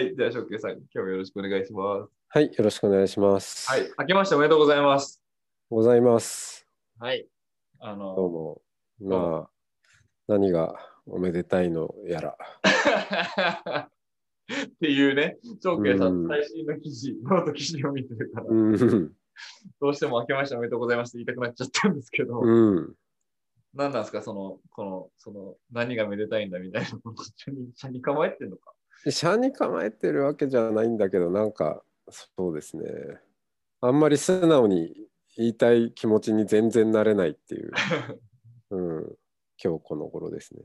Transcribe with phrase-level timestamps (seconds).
[0.00, 2.10] はい、では、翔慶さん、今日もよろしくお願いします。
[2.28, 3.68] はい、よろしくお願いします。
[3.68, 5.22] はい、明けましておめでとうございます。
[5.68, 6.66] ございます。
[6.98, 7.28] はい。
[7.80, 8.62] あの、どうも。
[8.98, 9.50] まあ、
[10.26, 10.74] 何が
[11.04, 12.38] おめでたいのやら。
[14.48, 18.78] っていうね、翔慶さうんん最新の記事、ノート記事を見てるから、うん。
[19.82, 22.94] どうしても明けましておめでとうございますって言いたくなっちゃったんですけど、うん。
[23.74, 28.72] 何なんですか、その、この、その、何がめでたいんだみたいなこと、社に社に構えてんのか。
[29.08, 32.84] 車に構えてるわけじゃないんだけど、なんか、そうですね。
[33.80, 34.94] あんまり素直に
[35.36, 37.70] 言いたい気持ちに全然なれないっていう、
[38.70, 39.18] うん、
[39.62, 40.64] 今日この頃ですね。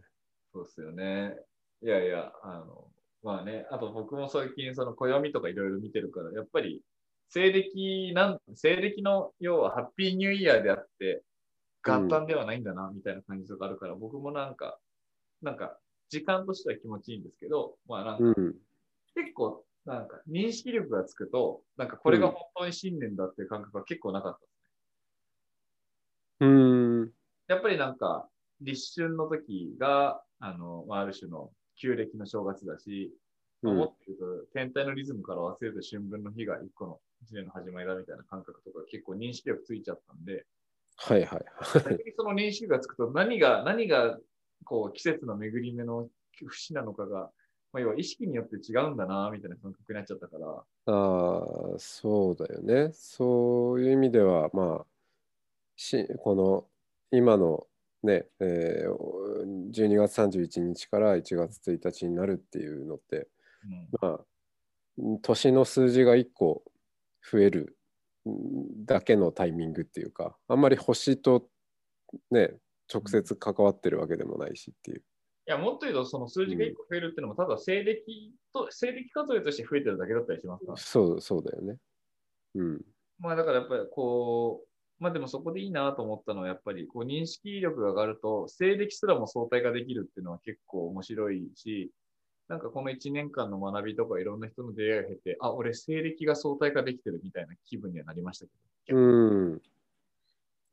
[0.51, 1.37] そうですよね。
[1.81, 2.91] いやいや、あの、
[3.23, 6.83] まあね、あと僕も最近、その暦とかいろいろ見てるから、やっぱり、
[7.29, 11.23] 西暦なん、西暦の要はハッピーニューイヤーであって、
[11.83, 14.79] 元旦ではないんだな、みたいな感じとかあるから、僕もなんか、
[15.41, 18.55] なんか、時間としては気持ちいいんですけど、まあなんか、うん。
[19.15, 24.47] 結構、なんか、認識力がつくと、なんかこれが本当に新年だっていう感覚が結構なかったで
[26.39, 26.47] すね。
[26.47, 27.11] うん。
[27.47, 28.27] やっぱりなんか、
[28.61, 33.25] 立春の時が、あの、まあ、ある種の旧暦の正月だし、うん
[33.67, 40.45] 思ってると、天体のリズムから忘れる春分の日が一個の一年の始まりだみたいな感覚とか結構認識力ついちゃったんで、
[40.97, 41.45] はいはい。
[41.73, 44.19] 逆にその認識がつくと何が、何が、
[44.65, 46.09] こう、季節の巡り目の
[46.45, 47.31] 節なのかが、
[47.71, 52.91] まあ、要は意識によって違うんだな、みたいな感覚になっちゃったから、ああ、そうだよね。
[52.93, 54.85] そういう意味では、まあ、
[55.75, 56.65] し、この、
[57.11, 57.67] 今の
[58.03, 59.15] ね、えー
[59.71, 63.27] 12月31日から1月1日になるっていうのって、
[63.65, 64.19] うんまあ、
[65.21, 66.63] 年の数字が1個
[67.29, 67.77] 増える
[68.27, 71.47] んだけのタイミングっていうか、あんまり星と
[72.31, 72.55] ね、
[72.93, 75.03] 直接関わってるわけでもないしっていう。
[75.47, 81.77] いや、もっと言うと、その数字が1個増えるっていうのも、ただ西暦と、西暦数えとして増えてるだけだったりしますかそう、そうだよね。
[82.55, 82.81] うん。
[83.19, 84.67] まあだからやっぱりこう、
[85.03, 91.91] まあでもそこでいいなと思ったのは、やっぱりこう認識力が上がると、西暦すらも相対化できるっていうのは結構面白いし、
[92.47, 98.45] なんかこの1年間の学びとかいろんな人の出会いを経て、あ、俺西暦が相対化できてるみたいな気分にはなりました
[98.85, 98.99] けど。
[98.99, 99.01] う
[99.55, 99.61] ん。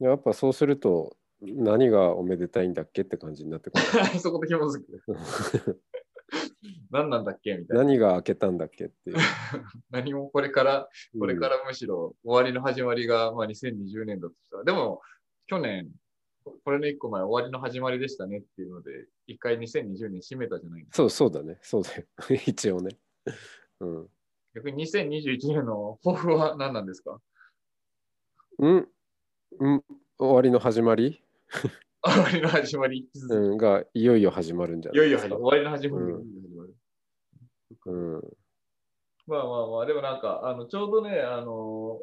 [0.00, 3.82] やっぱそうすると、何がおめでたいんだっけって感じになってくる。
[4.20, 5.82] そこで紐づく。
[6.90, 7.84] 何なんだっけみたいな。
[7.84, 9.16] 何が開けたんだっけっていう。
[9.90, 10.88] 何もこれから、
[11.18, 15.00] これからむしろ終わりの始まりが、まあ、2020年だとしたら、でも
[15.46, 15.90] 去年、
[16.44, 20.96] これの1個前終わりの始まりでしたねっていうので、一回2020年閉めたじゃないですか。
[20.96, 21.58] そうそうだね。
[21.62, 22.04] そうだよ。
[22.46, 22.96] 一応ね。
[23.80, 24.08] うん。
[24.54, 27.20] 逆に2021年の抱負は何なんですか？
[28.58, 28.88] うん、
[29.58, 29.84] うん、
[30.18, 31.22] 終わりの始まり、
[32.04, 35.40] 終わりの始まり、うん、がいよいよ始まるんじゃいよいよないですか。
[35.40, 36.06] 終わりの始まり。
[36.06, 36.72] うん。
[37.84, 38.22] うん、
[39.26, 42.00] まあまあまあ、でもなんか、あのちょうどね、あの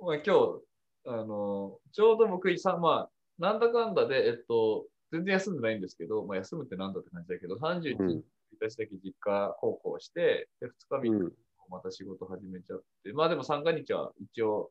[0.00, 0.60] まあ、今日、
[1.06, 8.08] あのちょうど僕さ、まあ、なんだかんだで、えっと、全然休んでないんですけど、まあ、休むってなんだって感じだけど、31うん。
[8.08, 10.70] 日だけ実家奉公して、で2
[11.02, 11.32] 日3日うん、
[11.68, 14.70] また仕事始めちゃって、まあでも三が日は一応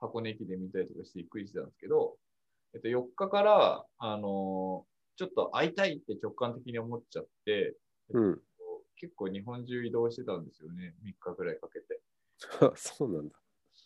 [0.00, 2.16] 箱根駅で見たりとかしてゆっくりしてたんですけど、
[2.74, 7.76] えっと、4日から、あのちょっと会いたいって直感的に思っちゃって、
[8.10, 8.40] うん。
[8.96, 12.00] 結構日本中移動してたんですよね、3日ぐらいかけて。
[12.60, 13.34] あ そうなんだ。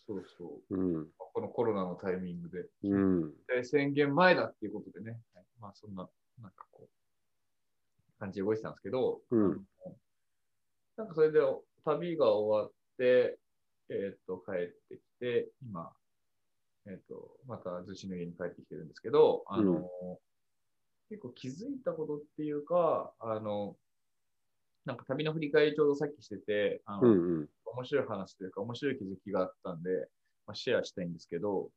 [0.05, 0.75] そうそう。
[0.75, 2.69] うん、このコロナのタイミングで。
[2.83, 6.07] うん、で宣言前だっていうことでね、はいまあそんな、
[6.39, 9.67] なんかこう、感じで動いてたんですけど、うん
[10.97, 11.39] なんかそれで
[11.85, 13.37] 旅が終わって、
[13.89, 15.93] えーっと、帰ってきて、今、
[16.87, 19.83] えーっと、また逗子の家に帰ってきてるんですけど、あの、うん
[21.09, 23.77] 結構気づいたことっていうか、あの、
[24.85, 27.49] なんか旅の振り返りちょうどさっきしてて、あの、うん、うん。
[27.65, 29.89] 面白い話というか、面白い気づきがあったんで、
[30.45, 31.69] まあ、シェアしたいんですけど、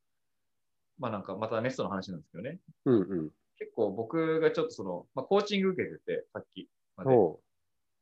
[0.99, 3.31] まあなんかまたネストの話なんですけどね、うん、うん。
[3.59, 7.11] 結構僕がちょっとその、まあ、コーチング受けてて、さっきまで。
[7.11, 7.41] ほ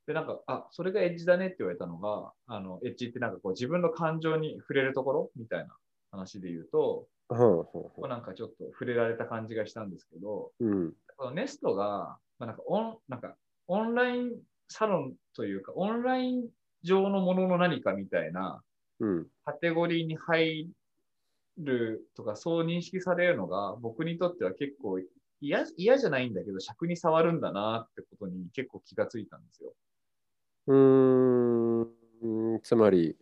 [0.07, 5.77] で、なんか、あ、それがエッジだねって言われたのが、あの、エッジってなんかこう自分の感情に触れるところみたいな
[6.19, 7.35] 話で言うと、う。
[7.35, 10.67] ほうほうほまあなんかちょっと触れられた感じがしたんですけど、う。
[10.67, 13.37] うん、このネストが、まあ、なんかオン、なんか
[13.67, 14.33] オンライン
[14.69, 16.49] サロンというか、オンライン
[16.83, 18.63] 上のものの何かみたいな
[19.01, 19.27] うん。
[19.45, 20.69] カテゴリーに入
[21.59, 25.01] るとか、そう認識されるのが、僕にとっては結構
[25.41, 29.73] 嫌嫌じゃないんだけど、尺に触るんだなってことに結構気がついたんですよ。
[30.67, 32.61] うーん。
[32.63, 33.17] つまり、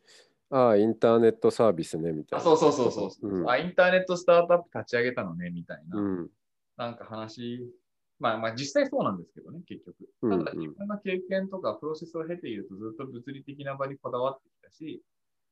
[0.50, 2.44] ああ、インターネットサービスね、みたいあな。
[2.44, 3.58] そうそうそうそう、うんあ。
[3.58, 6.30] インターネットスタートアップ立ち上げたのね、みたいな、うん。
[6.76, 7.66] なんか話、
[8.18, 9.96] まあまあ実際そうなんですけどね、結局。
[10.22, 15.02] うんただ自分の経験とかプロセスを経ているとずっと物理的な場にこだわってきたし、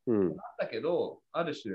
[0.07, 0.29] うん。
[0.29, 1.75] なんだけど、ある種、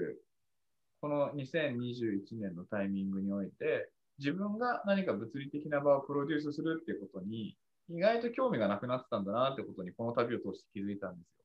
[1.02, 7.58] この2021年のタイミングにおいて、自分が何か物理的な場をプロデュースするっていうことに、
[7.90, 11.44] 意外と興味がなくなってたんだなってことに、この旅を通して気づいたんですよ。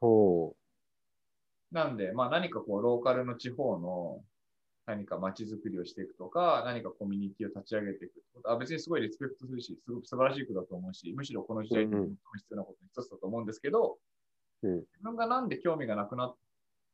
[0.00, 0.56] ほ
[1.74, 4.22] なんで、まあ何かこう、ローカルの地方の
[4.86, 13.98] 何か街づくりをしていくとか、何かコミュニティを立ち上げていくあ別にすごいリスペクトするし、すごく素晴らしいことだと思うし、むしろこの時代に最も必要なことの一つだと思うんですけど、
[14.62, 16.36] うん自分がなんで興味がなくなっ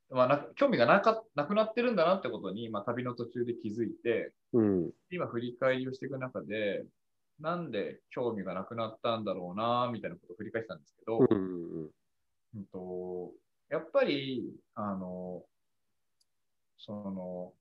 [0.09, 4.61] まあ、な興味がなかなくなってるんだなってことに、まあ、旅の途中で気づいて、う。
[4.61, 4.91] うん。
[5.09, 6.83] 今振り返りをしていく中で、
[7.39, 13.31] なんで興味がなくなったんだろうな、みたいなことを振り返ってたんですけど、うんと、
[13.71, 15.43] やっぱり、あの、
[16.77, 17.53] その、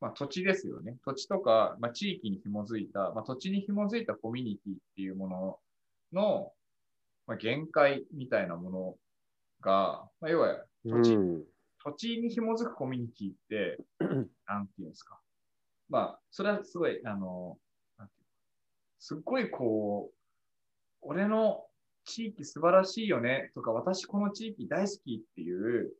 [0.00, 0.96] まあ、土地ですよね。
[1.04, 5.58] 土地とか、まあ、地域に紐づいた、まあ、土地に紐づいたコミュニティっていうもの
[6.14, 6.52] の、
[7.26, 8.94] まあ、限界みたいなもの
[9.60, 11.02] が、まあ、要はうん。
[11.02, 11.44] 土地、うん
[11.82, 13.78] 土地に紐づくコミュニティって、
[14.46, 15.18] なんていうんですか。
[15.88, 17.58] まあ、それはすごい、あの、
[18.98, 20.14] すっごいこう、
[21.00, 21.69] 俺の
[22.10, 25.92] 地域素晴らしいよねとか、私この地域大好きっていう、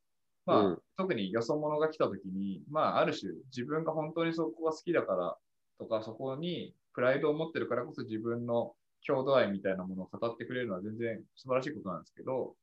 [0.47, 5.39] まあ、うん特によそ者が来た時に、まあ、ある種自分が本当にそこが好きだから
[5.79, 12.55] とか、そこにプライドを持ってるからこそ自分の郷土愛みたいなものを語ってくれるのは全然素晴らしいことなんですけど、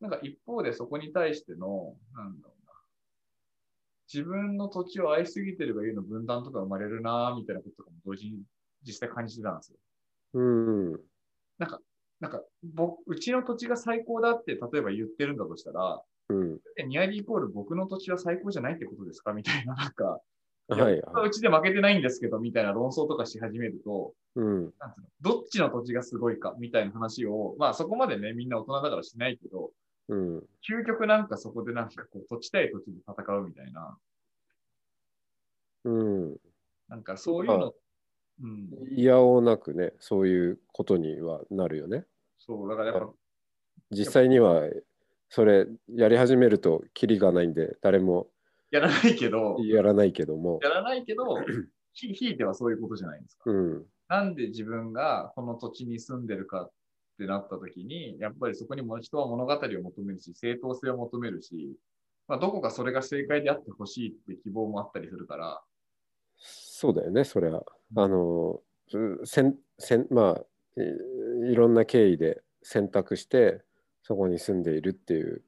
[0.00, 2.72] なんか一方でそこに対しての、なんだろうな、
[4.12, 8.42] 自分の土地を愛しすぎてるがゆえの分断とか生まれるなみたいなこととかも同時に
[8.86, 9.78] 実際感じてたんですよ。
[10.34, 10.92] うん。
[11.58, 11.80] なんか、
[12.20, 16.60] なんか、僕、うちの土地が最高だって、例えば言ってるんだとしたら、うん。
[16.78, 19.32] えニアリーイコール僕の土地は最高じゃないってことですか？
[19.32, 20.20] みたいな、なんか、
[20.68, 21.28] はいはい。
[21.28, 24.74] うちで負けてないんですけど、みたいな論争とかし始めると、うん。
[24.80, 29.72] なんつうの、どっちの土地がすごいか、みたいな話を、まあそこまでね、みんな大人だからしないけど、
[30.08, 30.48] うん。
[30.68, 33.98] 究極なんかそこでなんかこう、土地対土地で戦うみたいな、
[35.84, 36.38] うん。
[36.88, 37.72] なんかそういうの、うん、
[38.90, 42.04] いやおうなくね、そういうことにはなるよね。
[42.38, 43.12] そう、だからやっぱ、
[43.90, 44.68] 実際には、
[45.30, 48.28] それやり始めるとキリがないんで、誰も
[48.70, 50.60] やらないけど、やらないけども。
[50.62, 51.36] やらないけど、
[51.92, 53.50] ひひいてはそういうことじゃないですか。
[53.50, 53.86] うん。
[54.08, 56.70] なんで自分がこの土地に住んでるかっ
[57.18, 61.76] てなった時に、やっぱりそこにも人は物語を求めるし、正当性を求めるし、
[62.28, 65.62] まあ、どこかそれが正解であってほしいって希望もあったりするから、
[66.40, 67.64] そうだよね、それは。
[67.96, 68.60] あの、
[68.92, 73.62] うせんせんまあい、いろんな経緯で選択して、
[74.02, 75.42] そこに住んでいるっていう、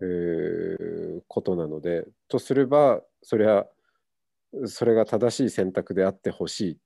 [0.00, 3.66] えーことなので、とすれば、それは、
[4.66, 6.78] それが正しい選択であってほしい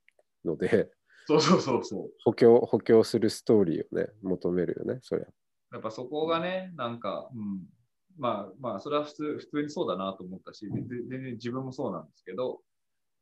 [0.45, 0.91] ので、
[1.27, 2.11] そうそうそうそう。
[2.25, 5.29] 補強、補強するストーリーをね、求めるよね、それは。
[5.73, 7.63] やっぱそこがね、なんか、うん、
[8.19, 12.61] まあまあ、それは普通、普通にそうだなと思ったし、全然全然自分もそうなんですけど、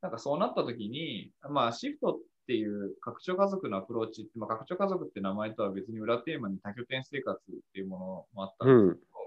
[0.02, 8.04] なんかそうなった時に、まあ、シフトっていう拡張家族のアプローチって、まあ、拡張家族って名前とは別に裏テーマに多拠点生活っていうもの
[8.34, 9.20] もあったんですけど、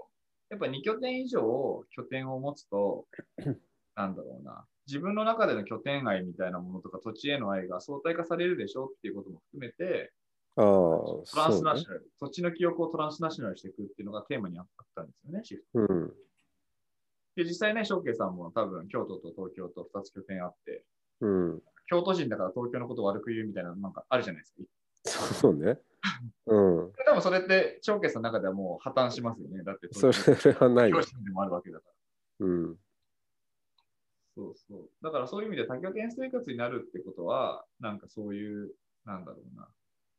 [0.50, 3.06] やっぱ2拠点以上拠点を持つと、
[3.96, 10.12] なんだろうな、自分の中での拠点愛みたいなものとか土地への愛が相対化されるでしょっていうことも含めて、
[10.56, 11.88] ああ、トランスナショ。
[11.88, 15.80] ナル、土地の記憶をトランスナショナルしていくっていうのがテーマにあったんですよね、シフト。
[15.80, 16.14] うん。
[17.36, 20.84] で、実際ね、翔慶さんも多分京都と東京と2つ拠点あって、
[21.20, 21.62] うん。
[21.86, 24.46] 京都人だから東京のことを悪く言うみたいななんかあるじゃないで
[25.10, 25.34] すか。
[25.34, 25.78] そうね。
[26.46, 26.92] うん。
[27.06, 29.62] 多分それって翔慶さんの中ではもう破綻しますよね。
[29.64, 31.00] だってそ東れはない京。
[31.00, 31.84] 人でもあるわけだか
[32.40, 32.46] ら。
[32.46, 32.76] うん。
[34.36, 34.90] そうそう。
[35.02, 38.72] だからそういう意味で多拠点生活になるってことは、なんかそういう、
[39.04, 39.68] なんだろうな。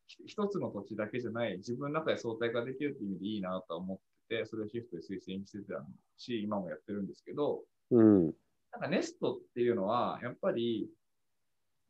[0.07, 5.83] ひ一つの土地だけじゃない、自分の中で相対化できるっていう意味でいいなとは思ってて、それをシフトで推薦してた
[6.17, 8.25] し、今もやってるんですけど、うん。
[8.71, 10.89] なんかネストっていうのは、やっぱり、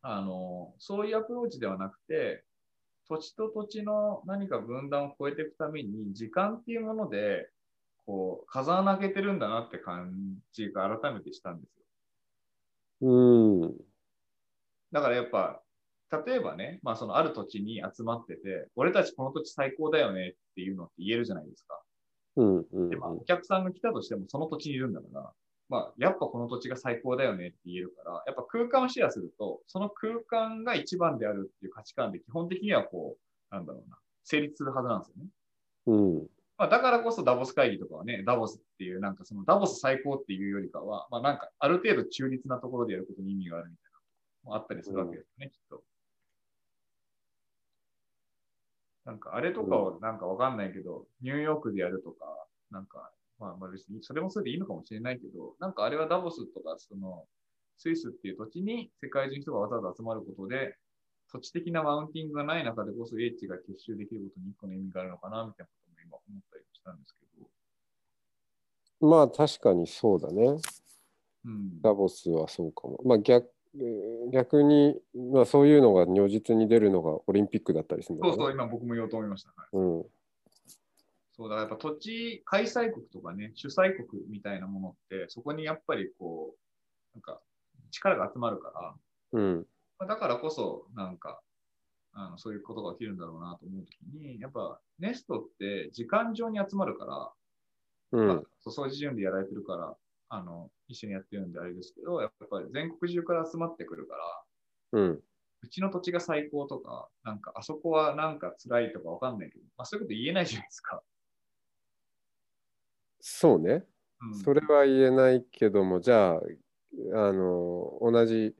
[0.01, 2.43] あの、そういうアプローチではなくて、
[3.07, 7.49] 土地と土地の何か分断を超えていくために、時間っていうもので、
[8.05, 11.83] こう、風穴開けてるんだなって感じが改めてしたんですよ。
[13.01, 13.77] うん。
[14.91, 15.61] だからやっぱ、
[16.25, 21.81] 例えばね、まあそのある土地に集まってて、俺たちこの土地最高だよねっていうのって言えるじゃないですか。
[22.37, 25.31] うんうんで、まあ、お客さんが来たとしてもその土地にいるんだから、
[25.69, 33.17] まあ、やっぱこの土地が最高だよねって言えるから、やっぱ空間をシェアすると、その空間が一番であるっていう価値観で基本的にはこ
[33.51, 35.29] う、なんだろうな、成立するはずなんですよね。
[35.87, 36.27] うん
[36.57, 43.99] まあ、だからこそダボス会議とかはね、ダボスっていう、なんかそのダボス最高っていうよりかは、まあなんかある程度中立なところでやることに意味があるみたいな
[44.45, 45.83] のもあったりするわけですよね、きっと。
[49.05, 52.25] なんかあれとかをなんかわかんないけど、ニューヨークでやるとか、
[52.71, 57.25] なんか、まあまあ別にそれもそれでいいのかもしれないけど、なんかあれはダボスとか、その、
[57.77, 60.75] スイスっていう土地に世界中の人がわざわざ集まることで、
[61.31, 67.25] 土地的なマウンティングがない中でこそ英知が結集できることに一個の意味があるのかな、みたいなことも今思ったりしたんですけ
[69.01, 69.07] ど。
[69.07, 70.57] まあ確かにそうだね。
[71.45, 71.81] うん。
[71.81, 72.99] ダボスはそうかも。
[73.05, 73.54] まあ逆えー
[74.31, 74.99] 逆に、
[75.33, 78.51] まあ、そういうのが如実に出るのがオリンピックだったりするんだそうそう。
[78.51, 79.51] 今僕も言おうと思いました。
[79.55, 80.05] はい、うん
[81.37, 86.57] そうだ、やっぱ土地、開催国とかね、主催国みたいなものって、そこにやっぱりこう、
[87.13, 87.41] なんか
[87.91, 88.95] 力が集まるか
[89.33, 89.67] ら、うん
[89.99, 91.41] まあだからこそ、なんか、
[92.13, 97.31] あのそういうことが起きるんだろうなと思うときに、やっぱネストって時間上に集まるから、
[98.13, 99.97] うんまあ、そう掃除順でやられてるから、
[100.29, 105.23] あの、一緒にやってるんであれですけど、やっぱり全国中から集まってくるから、うん
[105.61, 111.01] うちの土地が最高とか、なんかあそこはなんか辛いとかわかんないけど、まあそういうこと言えないじゃないですか。
[113.19, 113.83] そうね。
[114.21, 116.41] うん、それは言えないけども、じゃあ、
[117.13, 118.55] あの、同じ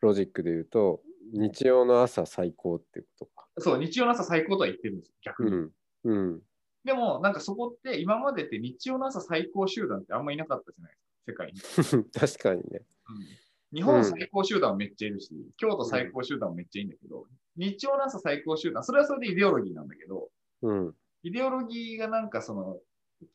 [0.00, 1.02] ロジックで言うと、
[1.32, 3.48] 日曜の朝最高っていうことか。
[3.58, 5.50] そう、日曜の朝最高とは言ってるんですよ、逆に。
[5.50, 5.72] うん。
[6.04, 6.42] うん。
[6.84, 11.60] でも、なんかそこって今までって日曜の朝最高集団ってあんまいなかったじゃないですか、世界に。
[12.12, 12.82] 確かにね。
[13.08, 13.42] うん
[13.74, 17.24] 日本最高集団はめっちゃいるし、京都最高集団もめっちゃいいんだけど、
[17.56, 20.28] 日曜の朝最高集団、それはそれでイデオロギーなんだけど、
[20.60, 20.94] うん。
[21.22, 22.78] イデオロギーがなんかその、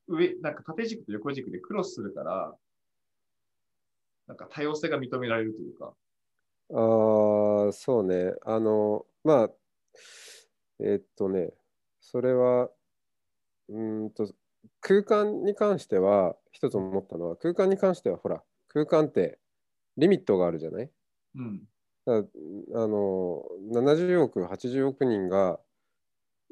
[0.07, 2.55] 上、なんか縦軸と横軸でクロスするから、
[4.27, 5.95] なんか多様性が認められるというか、
[6.69, 8.33] ああ、そうね。
[8.45, 9.49] あの、まあ、
[10.79, 11.53] えっとね、
[12.01, 12.69] それは、
[13.69, 14.29] うーんと、
[14.81, 19.39] 空間に関しては、一つ思ったのは、空間に関しては、ほら、空間って
[19.97, 20.91] リミットがあるじゃない？
[21.35, 21.67] うん。
[22.05, 25.59] あの、70億、80億人が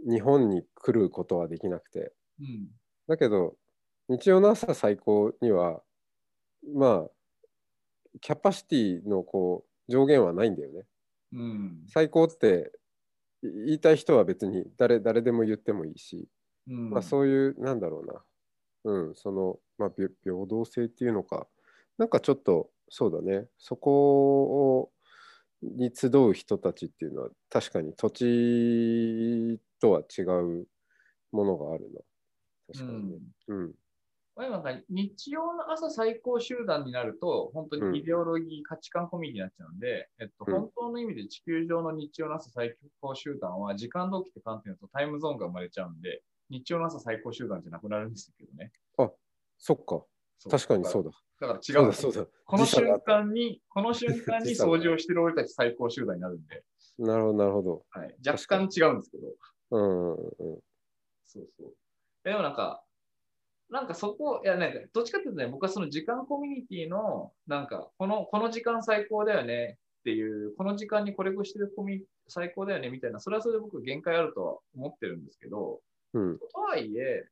[0.10, 2.70] 日本に来ることはできなくて、うん。
[3.08, 3.58] だけど、
[4.10, 5.84] 日曜の朝最高には、
[6.76, 7.12] まあ、
[8.22, 10.86] キャパシティのこう上限はないんだよね。
[11.32, 11.86] うん。
[11.88, 12.72] 最高って
[13.44, 16.28] い言いたい人は別に誰誰でも言ってもいいし、うん。
[16.66, 18.24] まあ、そういう、なんだろうな、
[18.86, 21.48] うん、その、まあ、平平等性っていうのか、
[21.98, 24.92] なんかちょっと、そうだね、そこを
[25.62, 30.68] に集う人たちっていうのは、確かに土地とは違う
[31.32, 32.02] ものがあるな。
[32.74, 33.20] 確かにね。
[33.48, 33.74] うん。
[34.90, 40.54] 日曜の朝最高集団になると、本当にイデオロギー、価値観コミュニティになっちゃうんで、えっと、うん。
[40.54, 48.72] 本当の意味で地球上の日曜の朝最高集団は、時間同期って観点だとタイムゾーンが生まれちゃうんで、日曜の朝最高集団じゃなくなるんですけどね。
[49.58, 49.84] そっか、
[50.38, 51.12] そう確かにそうだ。
[51.40, 52.28] だから違そううんだ、ですそうだ。
[52.46, 56.64] この瞬間に、この瞬間に掃除をしてる俺たち最高集団になるんで、
[57.00, 57.86] なるほど、なるほど。
[57.90, 59.28] はい、若干違うんですけど、
[59.72, 60.60] うんうんうん。
[61.26, 61.74] そうそう。
[62.24, 62.84] でもなんか、
[63.70, 75.82] なんかそこ、いやなんか、どっちかっていうとね、僕はその時間コミュニティの、なんか、この、この時間最高だよねっていう、この時間にこれをしてるコミ最高だよねみたいな、それはそれで僕限界あるとは思ってるんですけど、
[76.16, 77.28] うんとはいえ、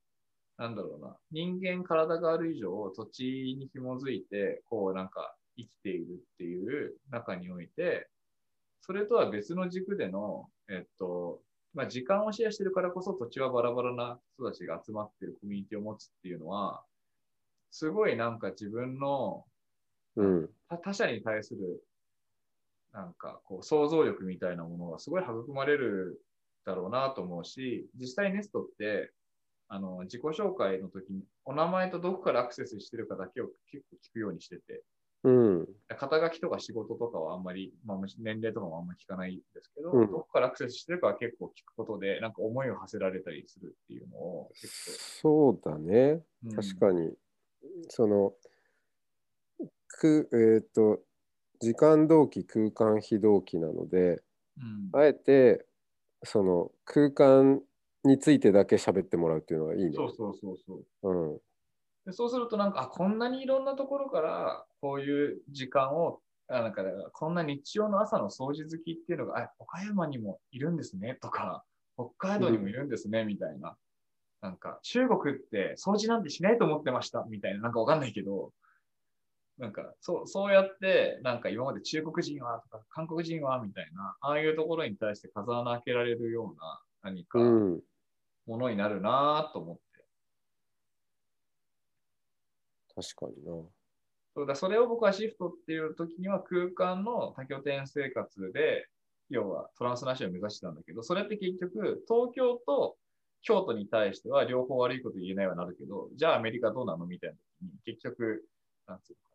[0.57, 8.07] なんだろうな、人間体がある以上、土地に紐づいて、こうなんか生きているっていう中において、
[8.81, 11.41] それとは別の軸での、えっと、
[11.73, 16.83] まあ、時間をシェアしてるからこそ土地はバラバラな人たちが集まってるコミュニティを持つっていうのは、
[17.71, 19.45] すごいなんか自分の
[20.15, 20.49] うん。
[20.69, 21.83] 他他者に対する
[22.91, 26.21] なんかこう想像力みたいなものがすごい育まれる
[26.65, 29.11] だろうなと思うし、実際ネストって
[29.67, 34.83] あの自己紹介の時にお名前とどこからアクセスしてるかだけを結構聞くようにしてて、
[35.23, 35.67] うん。
[35.97, 44.67] 肩書きとか仕事とかはあんまり、まあ、年齢とかもあんまり聞かないんですけど、うんどこからアクセスしてるかは結構聞くことで、なんか思いを馳せられたりするっていうのを結
[45.21, 46.21] そうだね。
[46.43, 47.13] 構、確かに。
[47.87, 48.33] その、
[49.87, 50.99] く、えっ、と、
[51.61, 54.21] 時間同期、空間非同期なので、
[54.57, 55.65] うんあえて、
[56.23, 57.61] その空間
[58.03, 59.91] についてだけ喋ってもらうっていうのはいいね。
[59.93, 61.09] そうそうそうそう。
[61.09, 61.37] うん。
[62.05, 71.63] でそうするとなんか、あ、こんなにいろんなところから、こういう時間を、あなんか、こんな日曜の朝の掃除好きっていうのが、あ、岡山にもいるんですね、とか、
[71.95, 73.77] 北海道にもいるんですね、みたいな。
[74.41, 78.51] なんか中国って掃除なんてしないと思ってましたみたいな、なんかわかんないけど、
[79.57, 87.81] なんかそうそうやって、なんか今まで中国人はとか韓国人はみたいな、ああいうところに対して風穴開けられるような何かうん。
[88.45, 90.05] ものになるなと思って。
[92.95, 93.51] 確かにな。
[94.35, 98.87] そうだそれを僕はシフトっていう時には空間の多拠点生活で、
[99.29, 102.97] 要はトランスナショナルを目指してたんだけど、それって結局、東京と
[103.43, 108.43] 京都に対しては両方悪いこと言えないはなるけど、じゃあアメリカどうなのみたいな時に、結局、
[108.87, 109.32] なんつうのかな。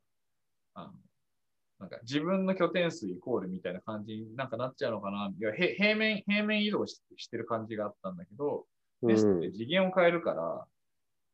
[0.78, 0.92] あの
[1.80, 5.28] なんか自分の拠点数イコールみたいな感じになんかなっちゃうのかな。
[5.28, 8.66] い平面、平面移動ししてる感じがあったんだけど、
[9.02, 9.52] うネスってん。
[9.52, 10.66] 次元を変えるから、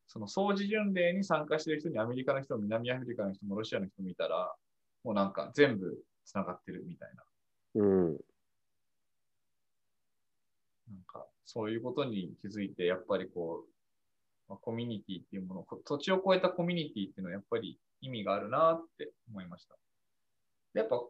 [0.07, 4.53] その掃除巡礼に参加してる人にアメリカの人も南アフリカの人もロシアの人もいたら、
[5.03, 7.23] もうなんか全部つながってるみたいな。
[7.81, 8.05] うん。
[8.11, 8.17] なん
[11.07, 13.69] かそういうことに気づいて、やっぱりこう、
[14.47, 19.75] まあ、コミュニティっていうもの、こ土地を超えたコミュニティっていうのはやっぱり意味があるなって思いました。
[20.73, 21.01] でやっぱ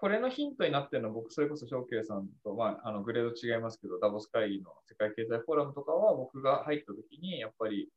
[0.00, 7.88] これのヒントになってるのは僕、それこそ翔慶さんと、まあ、あのグレード違いますけど、ダボス会議の世界経済フォーラムとかは僕が入った時に、やっぱり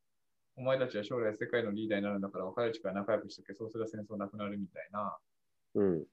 [0.55, 5.17] お前たちは将来世界のリーダーになるんだから若いうちから仲良くしとけ、そうすれば戦争なくなるみたいな、
[5.75, 6.03] うん。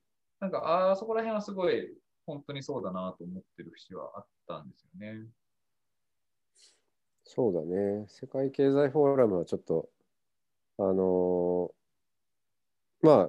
[0.41, 1.91] なんか、ああ、そこら辺はすごい
[2.27, 5.25] 本当にそうだなと思ってる節はあったんですよね。
[7.25, 8.05] そうだね。
[8.09, 9.89] 世界経済フォーラムはちょっと、
[10.77, 11.78] あのー
[13.03, 13.29] ま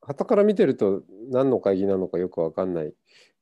[0.00, 2.92] 傍から見てると何の会議なのかよくわかんない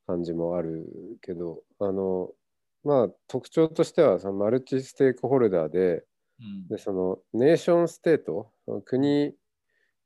[0.07, 0.87] 感じもある
[1.23, 2.31] けど、あの
[2.85, 6.05] まあ、特徴としてはそのマルチステークホルダーで、
[6.41, 6.69] うん。
[6.69, 8.51] でそのネーションステート、
[8.85, 9.35] 国、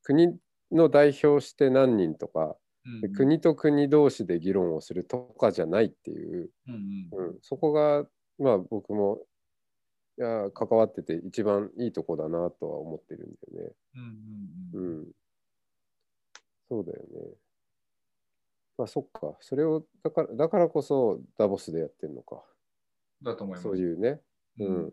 [0.02, 0.36] 国
[0.70, 2.56] の代表して何人とか、
[3.00, 6.74] でうん国と国同士で議論をするとかじゃないっていう、うん
[7.12, 8.04] うんうん、そこが、
[8.38, 9.20] まあ、僕も
[10.18, 13.72] いや関わってて一番いいとこだなとは思ってるんだよね。
[14.74, 15.06] うんうん。
[16.72, 17.34] そうだよね。
[18.78, 19.36] まあそっか。
[19.40, 22.42] それをだからだからこそダボスでやってんのか。
[23.22, 23.62] だと思います。
[23.64, 24.22] そういうね。
[24.58, 24.92] ううんん。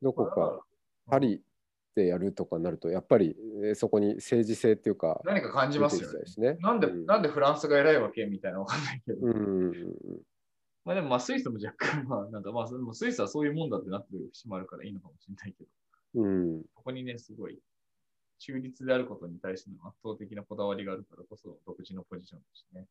[0.00, 0.64] どこか
[1.06, 1.42] パリ
[1.94, 6.58] でやるとかになるとやっぱりえーそこに政治性っていうか何か感じますよねね。
[6.62, 9.26] なんで、うんなんでフランスが偉いわけみたいなのわかんないけど。
[9.26, 9.74] うんうんうん
[10.86, 15.64] まあでもまあスイスも若干、まあなんかまあスイスはそういうもんだってなってる節もあるからいいのかもしれないけ
[16.14, 16.54] ど、うん。
[16.54, 16.62] うん。
[16.74, 17.58] ここにね、すごい
[18.38, 22.86] 中立であることに対しての圧倒的なこだわりがあるからこそ独自のポジションですね。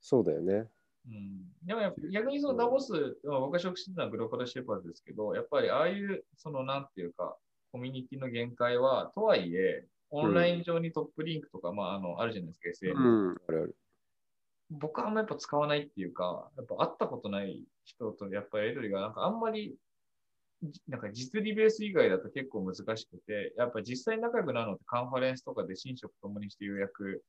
[0.00, 0.68] そうだよね。
[1.06, 2.92] うん、でも逆にそのダボス、
[3.24, 7.36] まあ僕が職してたのはグローバルシェパーズですけど、やっぱりああいう、そのなんていうか、
[7.72, 13.00] コミュニティの限界は、とはいえ、オンライン上にトップリンクとか、まあ、あの、あるじゃないですか、SNS。
[13.00, 13.36] うん。
[13.48, 13.76] あるある。
[14.70, 19.76] 僕はあんまやっぱ使わないっていうか、やっぱ会ったことない人とやっぱりやりとりが、なんかあんまり、じ
[20.88, 27.22] なんか実利ベース以外だと結構難しくて、やっぱ実際仲良くなるのってカンファレンスとかで寝食ともにしてようやく、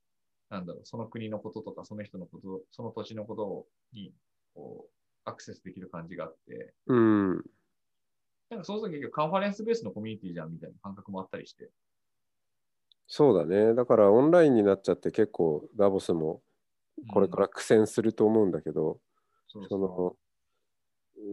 [0.49, 4.13] なんだろう、その国のこととか、その人のこと、その土地のことに、
[4.55, 4.89] こう、
[5.25, 7.45] アクセスできる感じがあって、うん。
[8.49, 11.69] なんかそうすると結局カンファレンスベースのコミュニティじゃんみたいな感覚もあったりして。
[13.07, 13.75] そうだね。
[13.75, 16.41] だからオンラインになっちゃって結構ダボスも
[17.11, 18.99] これから苦戦すると思うんだけど、
[19.47, 20.15] そうその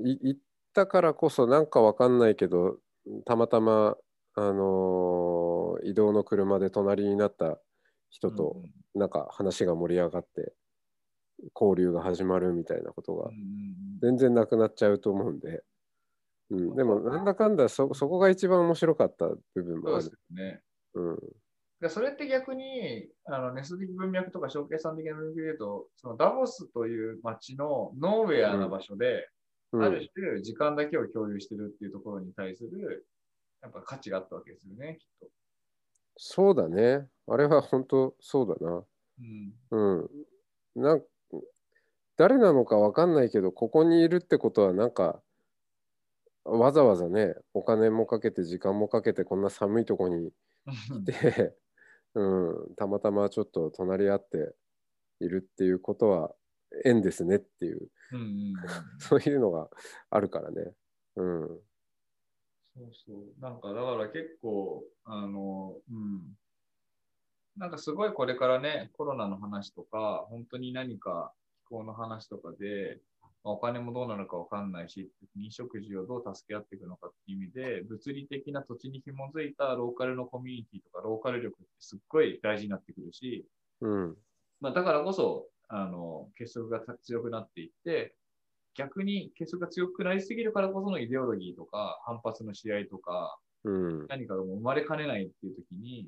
[0.04, 0.38] い行
[0.82, 2.76] ったからこそなんかわかんないけど
[3.24, 3.96] たまたま、
[4.34, 7.58] あのー移動の車で隣になった
[8.08, 8.56] 人と
[8.94, 10.54] なんか話が盛り上がって
[11.54, 13.30] 交流が始まるみたいなことが
[14.00, 15.62] 全然なくなっちゃうと思うんで、
[16.50, 20.44] うん、でもなんだかんだそそこが一番面白かった部分もあそうでする。
[20.44, 20.60] ね。
[20.94, 21.18] うん。
[21.82, 29.20] でそれって逆に、あのネス的文脈とか証券算的な文脈で言うと、そのダボスという街のノーウェアな場所で、うん
[29.72, 33.06] ある種時間だけを共有してるっていうところに対する、
[33.62, 35.28] やっぱ価値があったわけですよね、きっと。
[36.18, 37.08] そうだね。
[37.26, 38.84] あれは本当そうだな。
[39.20, 39.98] うん。
[39.98, 40.10] う
[40.76, 40.82] ん。
[40.82, 41.02] なん
[42.16, 45.22] 誰なのかわかんないけど、ここにいるってことは、なんか、
[46.44, 50.28] わざわざね、お金もかけて、時間もかけて、こんな寒いとこに
[51.00, 51.54] いて、
[52.14, 54.54] うん、たまたまちょっと隣り合って
[55.20, 56.34] いるっていうことは、
[56.84, 58.54] 縁ですねっていう、うんうんうん、
[58.98, 59.68] そういうのが
[60.10, 60.74] あるからね。
[61.16, 61.60] うん。
[62.76, 63.40] そうそう。
[63.40, 66.36] なんか、だから結構、あの、うん。
[67.56, 71.32] なんかすごいこれからね、コロナの話とか、本当に何か
[71.64, 73.00] 気候の話とかで、
[73.42, 83.46] まあお金もどうなるかわかんないし、飲食事をどう助け合っていくのかっていう意味で、物理的な土地に紐づいたローカルのコミュニティとかローカル力ってすっごい大事になってくるし、
[83.80, 84.16] うん。
[84.60, 88.14] まあ、だからこそ、あの、結束が強くなっていって、
[88.74, 94.06] 逆に結束が強くなりすぎるからこそのイデオロギーとか反発の試合とかうん。
[94.08, 96.06] 何かがもう生まれかねないっていう時に、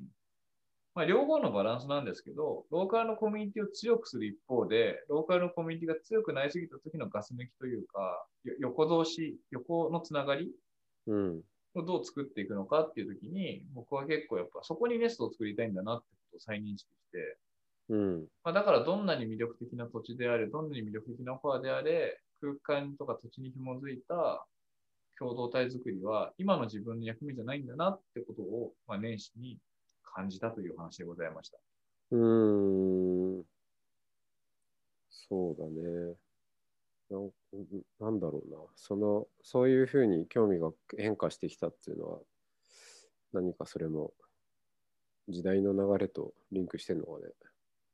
[0.94, 10.52] まあ、両方のバランスなんですけど、ローカルのコミュニティを強くする一方で、ローカルのコミュニティが強くなりすぎた時のガス抜きというか、よ横同士、横のつながり
[11.06, 11.42] うん。
[11.74, 17.38] をどう作っていくのかっていう時に、僕は結構やっぱそこにネストを作りたいんだなってことを再認識して、
[17.88, 18.28] うん。
[18.44, 24.46] まあ、だからどんなに魅力的な土地であれ、どんなに魅力的なオファーであれ、空間とか土地に紐づいた
[25.18, 29.60] 共同体づくりは、今の自分の役目じゃないんだなってことを、まあ、年始に
[30.02, 31.58] 感じたというお話でございました。
[32.10, 33.48] うーん。
[35.10, 36.16] そうだね。
[37.10, 37.32] なん
[37.98, 38.58] なんだろうな。
[38.76, 42.20] その、そういうふうに興味が変化してきたっていうのは、
[43.32, 44.12] 何かそれも
[45.28, 47.32] 時代の流れとリンクしてんのかね。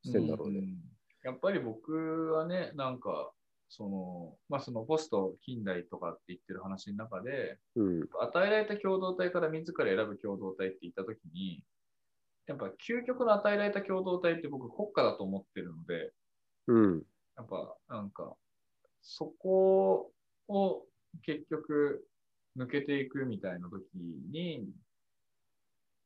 [0.05, 0.61] してんだろうね。
[0.61, 0.79] ん
[1.25, 3.33] やっぱり僕はね、なんか、
[3.71, 8.01] その、まあそのポスト近代とかって言ってる話の中で、うん。
[8.21, 11.65] 与えられた共同体から自ら選ぶ共同体って言ったときに、
[12.47, 16.13] やっぱ究極の与えられた共同体って僕国家だと思ってるので、
[16.67, 17.03] うん。
[17.37, 18.37] やっぱなんか、
[19.01, 20.13] そこ
[20.49, 20.87] を
[21.23, 22.07] 結局
[22.59, 23.83] 抜けていくみたいな時
[24.31, 24.69] に、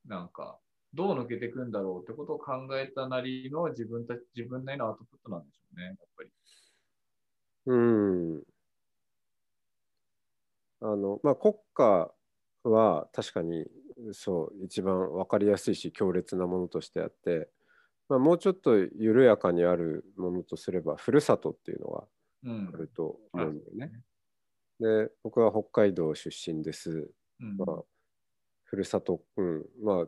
[0.07, 0.61] なんか、
[0.95, 6.31] どう抜けていくんだろうってことを考えたなりの自分たち、自分なりのアウトプットなんでしょうね、やっぱり。
[7.67, 8.43] うん。
[10.81, 12.11] あの、まあ、国家
[12.65, 13.67] は確かに
[14.13, 17.49] そう、一番わかりやすいし強烈なものとしてあって、
[18.09, 22.05] まあ、もうちょっと緩やかにあるものとすれば、ふるさとっていうのが
[22.45, 23.87] うんあると思うんだよね。
[24.79, 25.05] ね。
[25.07, 27.11] で、僕は北海道出身です。
[27.41, 27.83] うんまあ、
[28.65, 30.07] ふるさと、うん、まあ、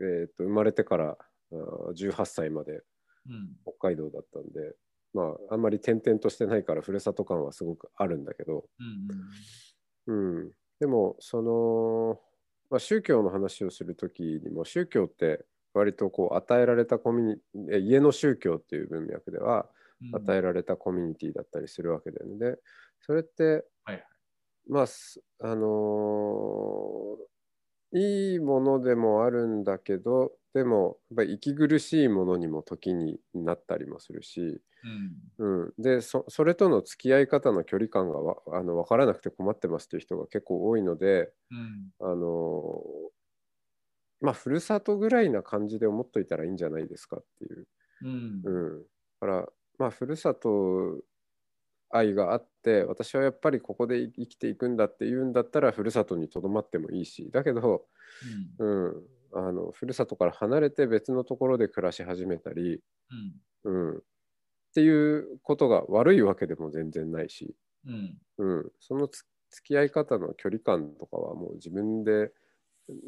[0.00, 1.18] えっと、生まれてから
[1.52, 2.82] あー18歳まで
[3.28, 3.56] うん。
[3.78, 4.74] 北海道だったんで、
[5.12, 8.64] まあ、あんまり転々としてないから、ふるさと感はすごくあるんだけど、
[10.06, 12.20] うんうん、でもその、
[12.70, 19.66] まあ、宗教の話をするときにも宗教って割とこう与えられたコミュニえ家の宗教っていう文脈では
[20.00, 20.16] うん。
[20.16, 22.38] 与えられたコミュニティだったりするわけだよね。
[22.38, 22.58] で
[23.00, 24.04] それって、はいはい。
[24.68, 27.37] まあすあのー
[27.92, 35.30] いいものでもあるんだけどでもやっぱり息苦しいものにも時になったりもするし、うん。
[35.38, 41.92] うん、でそそれとの付き合い方の距離感がわあの分からなくて困ってますという人が結構多いので、うん。
[42.00, 42.82] あの
[44.20, 47.68] まあふるさとぐらいな感じで思っといたらいいんじゃないですかっていう。
[48.00, 48.44] うん。
[48.44, 48.88] うん、だ
[49.20, 49.48] から
[49.78, 51.02] まあふるさと
[51.90, 57.86] 愛があって私はやっぱりここで生きていくんだっていうんだったらふるさとにとどまってもいいしだけど、
[58.58, 58.92] うん、
[59.32, 62.80] あのふるさとから離れて別のところで暮らし始めたり、
[63.64, 63.90] うん。
[63.90, 64.00] うん、っ
[64.74, 67.54] ていうことが悪いわけでも全然ないし、
[67.86, 68.18] うん。
[68.38, 72.30] うん、そのつ付き合い方の距離感とかはもう自分で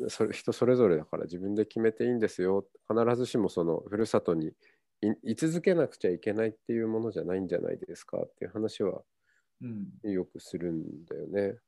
[0.08, 2.66] それ人それぞれだから自分で決めていいんですよ。
[2.88, 4.52] 必ずしもそのふるさとに
[5.02, 9.02] い居続けなくちゃいけないっていうものじゃないんじゃないですかっていう話は
[9.62, 11.58] うんよくするんだよね。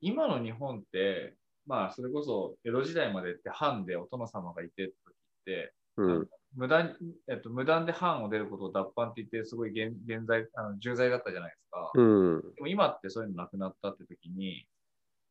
[0.00, 1.34] 今の日本って、
[1.66, 6.94] まあ、それこそ江戸時代までって藩でお殿様がいてって時って、うん無断
[7.28, 11.90] えっと、無断で藩を出ることを脱藩って言って、すごい現現在あの重罪だったじゃないですか。
[11.94, 14.66] うんでも今ってそういうのなくなったって時に、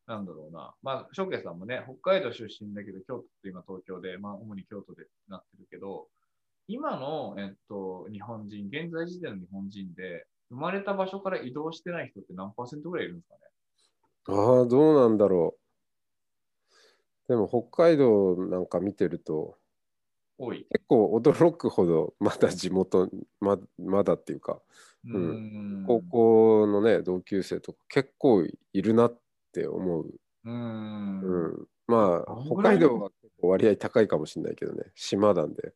[0.06, 6.08] なんだろうな、まあ、翔慶さんもね、北海道出身だけど、京都って今東京で、まあ、主に京都でなってるけど、
[6.74, 13.42] 今の、えっと、日本人、現在時点の日本人で、生まれた場所から移動してない人って何パーセントぐらいいるんですかね？
[14.28, 15.60] ああどうなんだろう。
[17.28, 19.58] でも北海道なんか見てると
[20.38, 20.66] 多い。
[20.72, 23.10] 結構驚くほどまだ地元
[23.40, 24.62] ままだっていうか
[25.06, 30.14] ううんん高校のね同級生とか結構いるなって思う。
[30.46, 30.50] う。
[30.50, 35.74] うんん、まあ北海道は結構割合高いかもしれないけどね島なんで。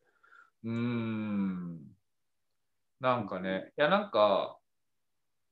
[0.64, 1.80] うーん。
[3.00, 4.58] なんかね、いやなんか、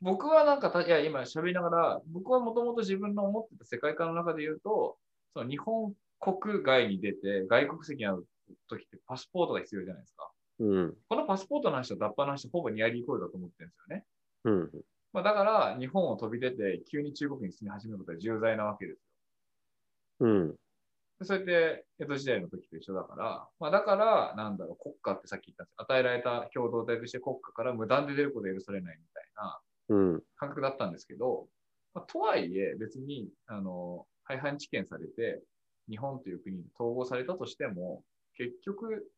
[0.01, 4.99] 僕はなんかた、いや今喋りながら、僕はもともと自分の思ってた世界観の中で言うと、
[5.33, 8.27] その日本国外に出て外国籍になる
[8.69, 10.31] 時ってパスポートが必要じゃないですか。
[10.59, 14.05] うんこのパスポートの話と脱藩の話とほぼニアリーイコールだと思ってるんですよね。
[14.45, 14.71] うん
[15.13, 19.01] まあ、だから日本を飛び出て急に中国に住み始めることは重罪なわけですよ。
[20.21, 20.57] うんで
[21.23, 31.49] それで、江戸時代の時と一緒だから、まあだから、なんだろう、国家ってさっき言ったんです与えられた共同体として国家から無断で出ることが許されないみたいなうん感覚だったんですけど、
[31.95, 35.43] まあ、とはいえ別に、あの、廃藩置県されて、
[35.89, 38.03] 日本という国に統合されたとしても、
[38.37, 39.11] 結局、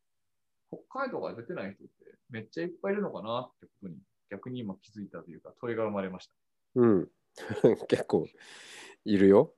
[0.69, 1.93] 北海道が出てない人って
[2.29, 3.97] めっちゃいっぱいいるのかなってことに
[4.29, 6.33] 逆に今気づいたというか、問いが生まれました。
[6.75, 7.09] うん。
[7.87, 8.27] 結構
[9.05, 9.53] いるよ。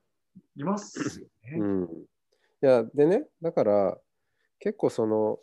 [0.56, 1.58] いますよね。
[1.58, 2.06] うん。
[2.62, 3.98] いや、でね、だから
[4.60, 5.38] 結構その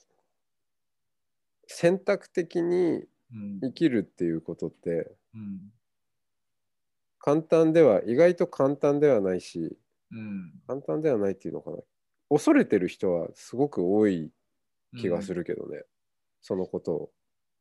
[1.68, 3.60] 選択的にうん。
[3.62, 5.72] 生きるっていうことってうん。
[7.20, 9.78] 簡単では意外と簡単ではないし
[10.12, 10.54] うん。
[10.68, 11.78] 簡単ではないっていうのかな
[12.30, 14.32] 恐れてる人はすごく多い
[14.98, 15.44] 気がする。
[15.44, 15.84] るけどね、
[16.42, 17.12] そのことを。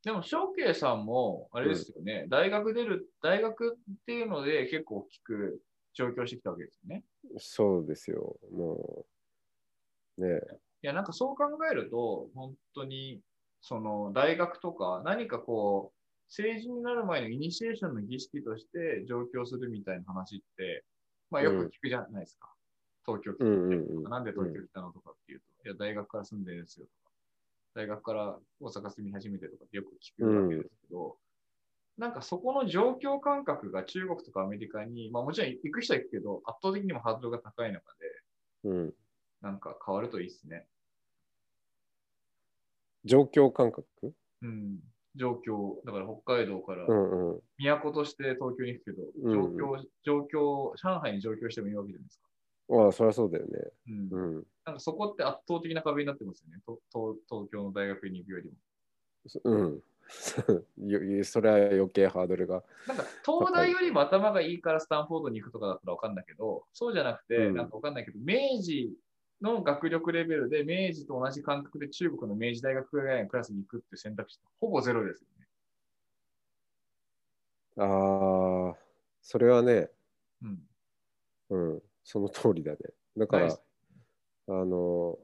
[0.03, 5.61] でも、翔慶さんも、あれですよね、大学出る、大学っていうので結構大きく
[5.93, 7.03] 上京してきたわけですよね。
[7.37, 8.39] そうですよ。
[8.51, 9.18] もう
[10.19, 10.41] ね。
[10.81, 13.21] いや、なんかそう考えると、本当に、
[13.61, 20.85] その大学とか、何かこう、政治になる前のイニシエーションの儀式として上京するみたいな話って、
[21.31, 22.53] まあよく聞くじゃないですか。
[23.05, 24.03] 東京来てうんうんうん。
[24.03, 27.11] なんで東京来たのとかっていうと、いや、大学から住んでるんですよとか、
[27.75, 31.17] 大学から大阪住み始めてとかってよく聞くわけですけど、
[31.97, 37.83] なんかそこの状況感覚が中国とかアメリカに、まあもちろん行く人は行くけど、圧倒的にもハードルが高い中
[38.63, 38.93] で、うん、
[39.41, 40.65] なんか変わるといいですね。
[43.05, 43.85] 状況感覚、
[44.41, 44.79] うん、
[45.15, 52.27] 状況、だから北海道からうんうん、都として東京に行くけど、うん状況、状況、上海に上京してもいいわけじゃないですか。
[52.71, 53.51] ああそりゃそうだよね。
[53.87, 58.55] うんうんなんかそこって圧倒的な壁になってますよね、と東東京の大学に行くよりも。
[59.43, 59.81] うん。
[60.87, 62.63] よそれは余計ハードルが。
[62.87, 68.91] なんか東大よりも頭がいいからスタンフォードに行くとかだったら分かんないけど、そうじゃなくて、うんなんか分かんないけど、明治
[69.41, 75.47] の学力レベルで明治と同じ感覚で中国の明治大学ぐらいのクラスに行くっていう選択肢ほぼゼロですよね。
[77.77, 78.77] ああ、
[79.21, 79.89] それはね、
[80.41, 80.59] うん。
[81.49, 82.77] うん、その通りだね。
[83.17, 83.59] だから、
[84.49, 85.17] あの、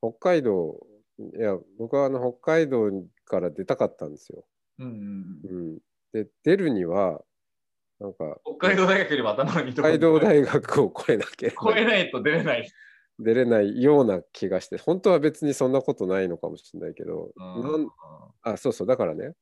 [0.00, 0.86] 北海道、
[1.18, 2.90] いや、僕はあの北海道
[3.24, 4.44] から出たかったんですよ。
[4.78, 5.78] うんうんうん、うん。
[6.12, 7.22] で、出るには、
[7.98, 12.70] なんか、北海道大学よりも頭がいいとこ北海道大学を超えなきゃ超えないと出れない。
[13.18, 17.90] 出れないような気がして、本当は別にそんなことないのかもしれないけど、なん
[18.42, 19.34] あ、そうそう、だからね、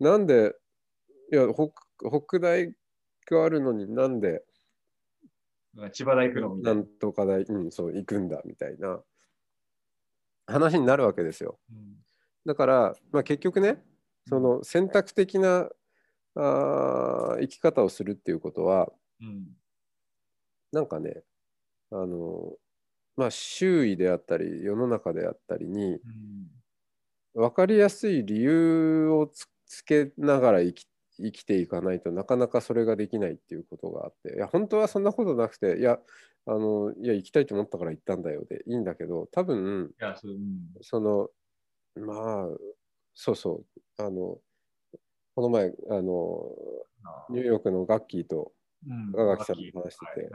[0.00, 0.54] なんで、
[1.32, 1.72] いや、北
[2.26, 2.74] 北大
[3.30, 4.44] があるのになんで、
[5.76, 6.82] うん千葉大行くのみたないな。
[6.82, 9.02] んとか大、うん、そう、行くんだみたいな
[10.46, 11.58] 話になるわけですよ。
[11.70, 12.04] うん。
[12.46, 13.82] だから、まあ、結局ね、
[14.28, 15.70] その選択的な
[16.36, 19.56] あー生き方をするっていうことは、うん。
[20.72, 21.22] なんかね、
[21.90, 22.56] あの、
[23.16, 26.00] まあ、周囲であったり、世の中であったりに、うん。
[27.34, 35.98] 分かりやすい理由をつつけながら生き生きていかないとなかなかそれができないっていうことがあっていや本当はそんなことなくていや
[36.46, 39.92] あのいや行きたいと思ったから行ったんだよでいいんだけど多分
[40.82, 41.28] その
[41.96, 42.46] まあ
[43.14, 43.64] そうそ
[43.98, 44.38] うあの
[45.36, 46.50] この前あの
[47.28, 48.52] ニューヨークのガッキーと
[48.86, 49.12] うん。
[49.12, 50.30] 長垣さんと話してて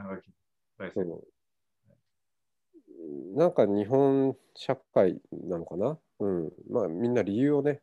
[3.34, 7.80] なんか日本社会なのかな、うん、まあみんな理由をね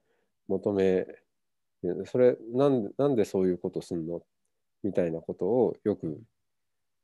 [0.48, 1.06] 求め
[1.84, 4.22] でそれなんでなんでそういうことすんの？
[4.84, 6.20] みたいなことをよく、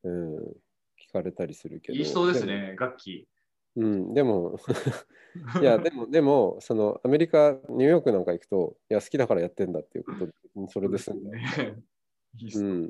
[0.03, 1.97] うん、聞かれたりするけど。
[1.97, 3.27] いい人ですね、楽器。
[3.75, 4.59] うん、でも
[5.59, 10.33] いやでもでもそのアメリカニューヨークなんか行くといや好きだからやってんだっていうことで
[10.69, 11.83] それで済んだね。
[12.37, 12.89] いい人うん、っ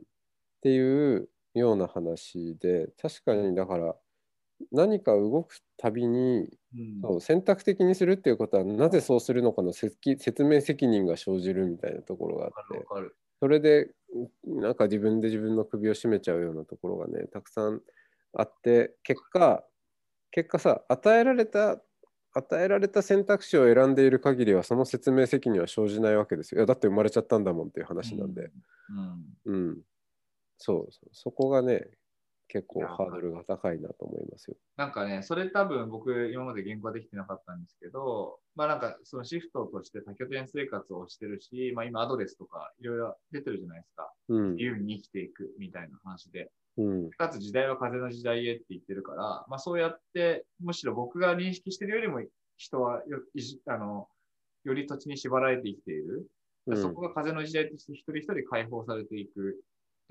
[0.62, 3.96] ていうような話で確かにだから
[4.72, 7.02] 何か動くたびにうん。
[7.02, 12.86] そう選択的にするっていうことはなぜそうするのかの説説明責任が生じるみたいなところがあって。
[13.40, 13.90] それで
[14.46, 17.82] なんか自分で自分の首を絞めちゃうようなところがねたくさん
[18.34, 19.66] あって結果
[20.32, 21.82] 結果さ与えられた
[22.36, 26.60] 与えられた選択肢を選んでいる限りはその説明責任は生じないわけですよ。
[26.60, 28.50] いやだって生まれちゃったんだもんっていう話なんで、
[29.46, 29.54] うん。
[29.54, 29.78] うん、
[30.58, 31.86] そうそうそこがね
[32.54, 34.56] 結構ハードルが高いなと思いますよ。
[34.78, 44.14] なんかね、それ多分僕、今まで言語化できてなかったんですけど、まあなんかそのシフトとして多拠点生活をしてるし、まあ今アドレスとかいろいろ出てるじゃないですか。
[44.30, 46.52] うん自由に生きていくみたいな話で。
[46.78, 52.22] うんかつ時代は風の時代へって言ってるから、まあそうやって、むしろ僕が認識してるよりも
[52.58, 54.08] 人はよいじあの
[54.64, 56.28] より土地に縛られて生きている。
[56.68, 59.60] うんそこが風の時代として一人一人解放されていく。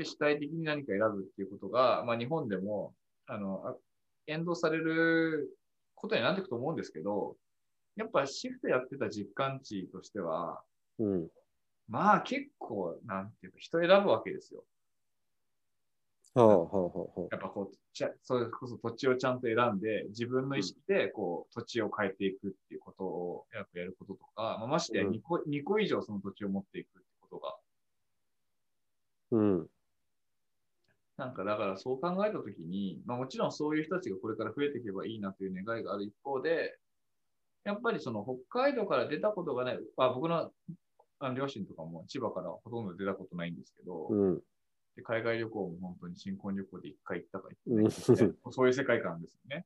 [0.02, 2.94] で、主体的に何か選ぶっていうことが、まあ日本でも、
[3.26, 3.76] あの、あ
[4.26, 5.56] 遠導される
[5.94, 7.36] ことになっていくと思うんですけど、
[7.96, 10.62] やっぱシフトやってた実感値としては、
[10.98, 11.28] うん
[11.88, 14.64] まあ結構、なんていうか、人選ぶわけですよ。
[16.34, 16.68] はあはあは
[17.16, 27.56] あはやっぱこう、ちゃそれこそ土地をちゃんと選んで、自分の意識でこう土地を変えていくっていうことをやっぱやることとか、まあ、ましてやうん2個 ,2 個以上その土地を持っていくってことが
[29.32, 29.66] うん。
[31.22, 36.76] なんかだからそう考えたときに、まあ、もちろんそういう人たちがこれから増えていけばいいなという願いがある一方で、
[37.64, 40.50] やっぱりその北海道から出たことがない、あ僕の
[41.20, 44.40] あの両親とかも千葉からほとんど出たことないんですけど、うん。
[44.96, 49.64] で海外旅行も本当に新婚旅行で一回行ったかうん行ってないか、ね、そういう世界観ですよね。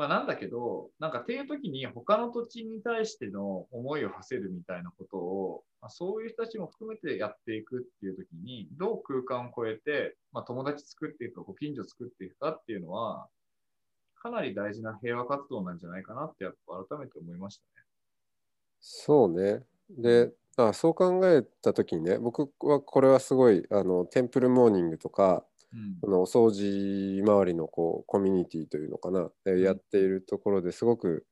[0.00, 13.28] まあなんだけど、なんかっていう時に他の土地に対しての思いを馳せるみたいなことを、まあ、そういう人たちも含めてやっていくっていう時に、どう空間を超えて、まあ、友達作っていくか、ご近所作っていくかっていうのは、
[14.14, 17.86] かなり大事な平和活動なんじゃないかなってやっぱ改めて思いましたね。
[18.80, 19.66] そうね。
[19.90, 25.49] で、あそう考えた時にね、僕はこれはすごい、あの、テンプルモーニングとか、うん
[26.02, 31.26] そのお掃除周りのこうコミュニティというのかな、えやっているところですごく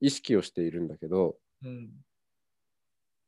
[0.00, 2.04] 意識をしているんだけど、うん。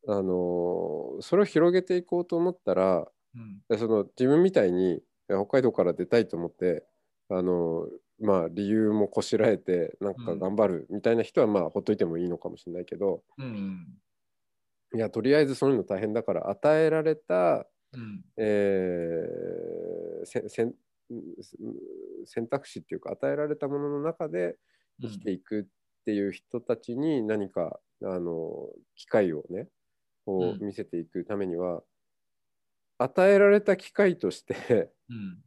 [0.09, 3.63] あのそれを広げていこうと思ったらうん。
[3.69, 6.85] でその自分みたいにえ北海道から出たいと思って
[7.31, 7.89] あの
[8.21, 14.03] まあ理由もこしらえてなんか頑張るみたいな人はまあほっといてもいいのかもしれないけど、うん。
[14.95, 18.25] いやとりあえずそういうの大変だから与えられた、うん。
[18.37, 19.82] えー
[20.25, 20.75] 選
[22.49, 24.57] 択肢っていうか与えられたものの中で
[25.01, 25.65] 生きていくっ
[26.05, 29.69] ていう人たちに何かあの機会をね
[30.25, 30.67] こううん。
[30.67, 31.83] 見せていくためには、
[32.99, 35.39] 与えられた機会として、うん。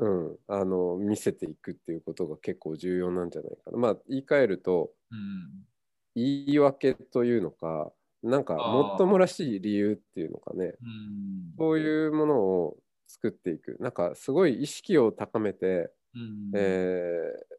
[0.00, 3.78] うん、あの見せていくっていうことが結構重要なんじゃないかな。
[3.78, 5.66] まあ言い換えるとうん
[6.14, 7.92] 言い訳というのか
[8.22, 10.64] なんかもっともらしい理由っていうのかね。
[10.64, 11.54] うん。
[11.58, 12.76] そういうものを
[13.12, 13.76] 作っていく。
[13.80, 17.56] なんかすごい意識を高めて、うんえー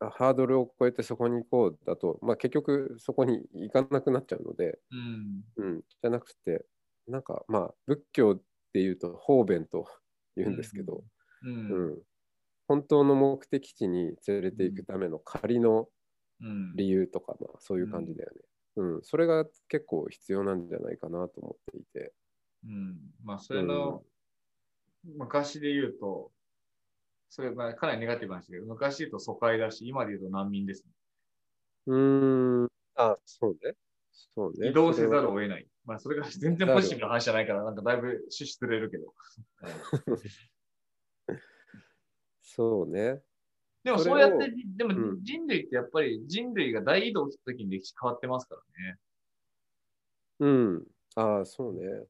[0.00, 5.44] ハードルを超えてそこに行こうだと、まあ、結局そこに行かなくなっちゃうので、うん。
[5.56, 6.64] うん、じゃなくて
[7.06, 9.86] なんかまあ仏教っていうと方便と
[10.36, 11.04] 言うんですけど、
[11.42, 11.92] ううん。
[11.96, 11.98] ん。
[12.66, 15.88] 本当の目的地に連れていくための仮の
[16.40, 16.74] うん。
[16.76, 18.40] 理由とか、まあ、そういう感じだよね、
[18.76, 19.02] うん。
[19.02, 22.14] それが結構必要なんじゃないかなと思っていて。
[22.64, 22.98] うん。
[23.22, 24.02] まあ、それの、
[25.04, 26.32] 昔で言うと、
[27.28, 30.92] それはかなりネガティブなんですけど、昔で言うと疎開だし、今で言うと難民ですね。
[31.86, 33.74] うーん、あ、そうね。
[34.12, 34.70] そうね。
[34.70, 35.66] 移動せざるそを得ない。
[35.84, 39.14] まあ、それが全然ポジティブな話じゃないから、なんかだいぶ趣旨ずれるけど。
[42.42, 43.22] そうね。
[43.84, 48.60] でもそうやって、でもうん人類ってやっぱり人類が大移動した時に歴史変わってますから
[48.92, 48.98] ね。
[50.38, 50.86] うん。
[51.16, 52.06] ああ、そうね。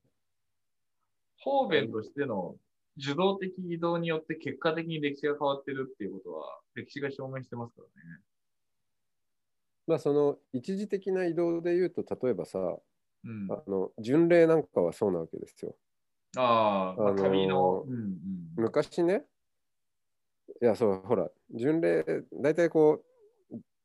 [1.39, 2.57] 方便としての
[2.97, 8.21] 受動的移動によって結果的に歴史が変わってるっていうことは、歴史が証明してますからね。
[9.87, 12.59] まあ、その一時的な移動で言うと、例えばさ、
[13.25, 13.49] うん。
[13.51, 15.77] あの巡礼なんかはそうなわけですよ。
[16.37, 18.11] ああ、まああのー旅の、うんうん。
[18.57, 19.25] 昔ね、
[20.63, 23.05] いや、そう、ほら、巡礼、大体こ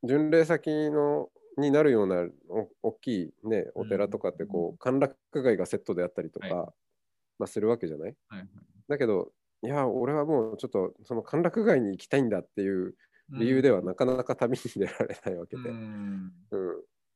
[0.03, 2.27] う、巡礼先のになるような
[2.83, 6.67] お大きいね、お寺とかってこう、歓楽街がセットであったりとか、はい
[7.39, 8.15] まあ、するわけじゃない？
[8.27, 9.31] はいはいだけど、
[9.63, 12.95] いや、俺はもうちょっとその歓楽街に行きたいんだっていう
[13.31, 15.69] 理由ではなかなか旅に出られないわけで。
[15.69, 16.31] うん。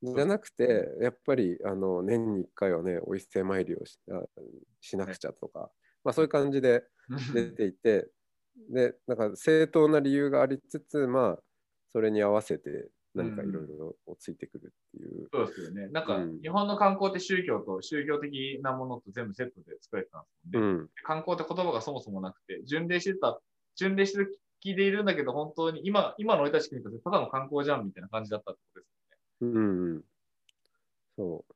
[0.01, 4.21] うん、じゃなくて、やっぱりあの年に1回はね、お伊勢参りをしあ
[4.81, 5.69] しなくちゃとか、
[6.03, 6.83] まあ、そういう感じで
[7.33, 8.09] 出ていて、
[8.69, 11.43] で、なんか正当な理由がありつつ、まあ、
[11.91, 12.89] それに合わせて
[13.23, 15.27] 何かいろいろついてくるっていう。
[15.31, 15.87] そうですよね。
[15.87, 20.83] なんか、うん日本の観光って宗教と宗教的なものと全部セットで作られてたんですうもんね。
[20.83, 23.39] ん、観光って言葉がそもそもなくて、巡礼してた、
[23.75, 29.55] 巡礼してる気でいるんだけど、本当に今、今の俺たちにとってただの観光じゃんみたいな感じだったってことですよね。
[29.55, 30.03] うん、うん。
[31.15, 31.53] そう。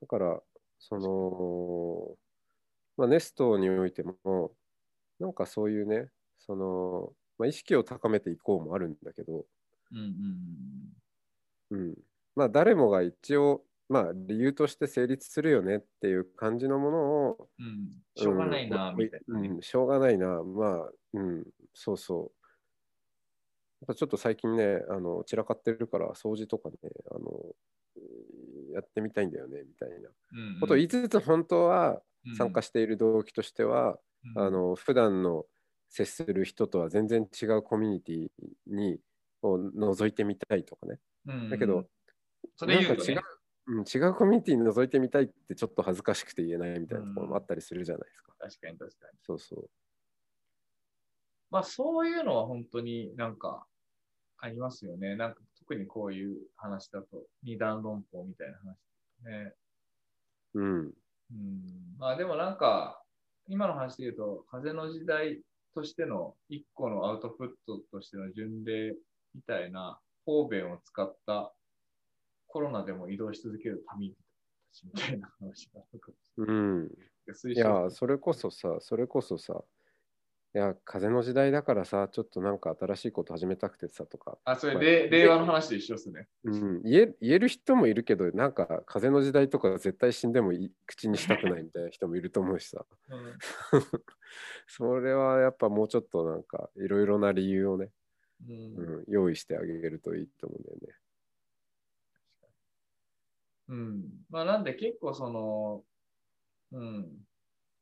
[0.00, 0.42] だから、
[0.78, 2.16] その、
[2.96, 4.52] まあ、ネストにおいても、
[5.18, 9.46] なんかそういうね、その、まあ、意識を高めていこうもあるんだけど、
[9.92, 10.12] うんうんうん、
[12.36, 16.98] まあ誰もが一応まあ理由として成立するよねっていう感じのもの
[17.30, 17.66] を、うん。
[17.66, 17.92] うん。
[18.16, 18.96] しょうがないな、うん。
[18.96, 19.48] みたいなね。
[19.48, 20.42] うん、しょうがないな。
[20.42, 21.44] まあうん。
[21.74, 22.44] そうそう。
[23.80, 26.76] やっぱちょっと最近ねあの散らかってるから掃除とかね
[27.10, 27.54] あの
[28.72, 30.10] やってみたいんだよねみたいな。
[30.32, 30.60] うんうん。
[30.60, 32.02] ことを言いつつ本当は
[32.36, 33.98] 参加している動機としては、
[34.36, 34.42] うん。
[34.42, 35.44] あの普段の
[35.90, 38.28] 接する人とは全然違うコミュニティ
[38.66, 38.98] に
[39.42, 40.92] を覗いてみたいとかね。
[40.92, 40.98] うん
[41.50, 41.86] だけど、
[42.56, 43.34] それ言うと、ねなんか違
[43.74, 48.32] う、うん、違うコミュニティに覗いてみたいってちょっと恥ずかしくて言えないみたいなところもあったりするじゃないですか。
[48.38, 49.18] 確かに確かに。
[49.22, 49.70] そうそう。
[51.50, 53.66] まあそういうのは本当になんか
[54.38, 55.16] ありますよね。
[55.16, 59.54] なんか特にこういう話だと二段論法みたいな話ね。
[60.54, 60.92] うん。
[61.30, 61.62] うん。
[61.98, 63.00] まあでもなんか
[63.46, 65.40] 今の話で言うと、風の時代
[65.74, 68.94] としての一個のアウトプットとしての巡礼
[69.34, 71.54] みたいな方便を使った
[72.46, 74.14] コロナでも移動し続ける民
[74.84, 76.00] みたいな話がある
[76.36, 76.90] うん。
[77.48, 77.52] い。
[77.52, 79.64] いや、それこそさ、それこそさ、
[80.54, 86.28] いや、風の時代だからさ、ちょっとなんか新しいこと始めたくてさとか、あ、それ、令和の話で一緒ですね。
[86.44, 90.52] うん、言え言える人もいるけど、なんか風の時代とか絶対死んでも
[90.86, 93.38] 口にしたくないみたいな人もいると思うしさ、うん
[94.68, 97.90] それはやっぱもうちょっとなんかいろいろな理由をね、
[98.48, 100.94] うんうん、用意してあげるといいと思うんだよね。
[103.68, 104.26] うん。
[104.28, 105.84] まあ、なんで結構その、
[106.72, 107.26] うん。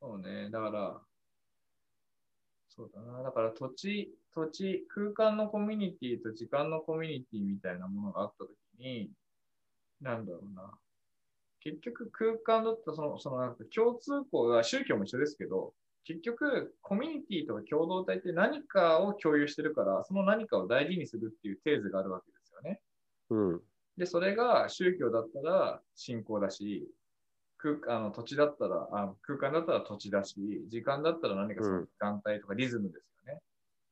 [0.00, 0.50] そうね。
[0.50, 1.00] だから、
[2.68, 3.22] そうだな。
[3.22, 9.10] だから土地、土地、空間のコミュニティと時間のコミュニティみたいなものがあったときに、
[10.00, 10.78] なんだろうな。
[11.60, 22.80] 結局空間だったその、そのなんか共通項が宗教も一緒ですけど、結局コミュニティとか共同体って何かを共有してるから、その何かを大事にするっていうテーゼがあるわけですよね。
[23.30, 23.60] うん、
[23.96, 26.88] で、それが宗教だったら信仰だし、
[27.58, 30.34] 空あの土地だったらあ、空間だったら土地だし、
[30.68, 33.40] 時間だったら何かその時間帯とかリズムですよね。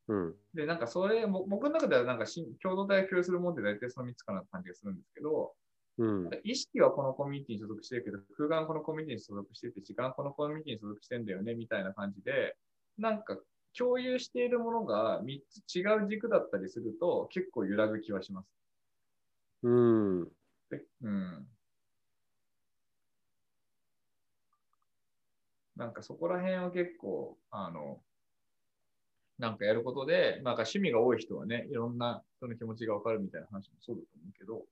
[0.08, 5.52] うん、で、なんかそれ、ぼ僕の中ではなんかし共同体を共有するもんで大体その3つかなって感じがするんですけど、
[6.00, 12.56] うん、意識はこのコミュニティに所属してるけど、空間はこのコミュニティに所属してて、時間はこのコミュニティに所属してんだよね、みたいな感じで、
[12.96, 13.36] なんか
[13.76, 18.48] 共有しているものが3つ違う軸だったりすると、結構揺らぐ気はします。
[19.62, 20.24] うん、
[20.70, 21.46] でうん。
[25.76, 28.00] なんかそこら辺を結構、あの、
[29.38, 34.64] なんかやることで、なんか趣味が多い人はね、いろんな人の気持ちがわかるみたいな話もそうだと思うけど、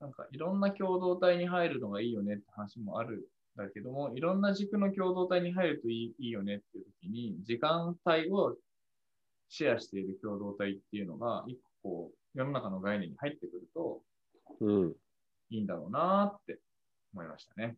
[0.00, 8.56] なんかいろんな共同体に入るのがいいよねって話もあるんだけども、いろんな軸の共同体に入るといいいいよねっていう時に、時間帯を
[9.48, 14.02] シェアしている共同体っていうのが、一個こう世の中の概念に入ってくると、
[14.60, 14.92] うん。
[15.50, 16.58] いいんだろうなって
[17.12, 17.76] 思いましたね。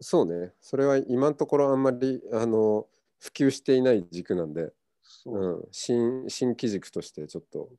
[0.00, 2.86] そうね、それは今のところあんまりあの
[3.20, 4.72] 普及していない軸なんで、
[5.02, 7.70] そううん、新新規軸としてちょっと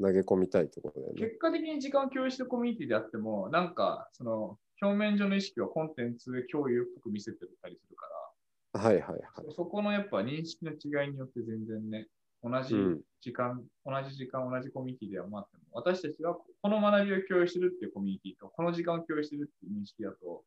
[0.00, 1.20] 投げ込みたいところだよね。
[1.20, 9.20] 結果的に時間を共有してるコミュニティであっても、なんか、その、表面上の意識はコンテンツ共有っぽく見せてたりするから、はいはいはい。
[9.54, 12.08] そこのやっぱ認識の違いによって全然ね、
[12.42, 20.44] 同じうん時間、同じ時間、同じコミュニティではまっても、私たちはこの学びを共有してるっていうコミュニティと、この時間を共有してるっていう認識だと、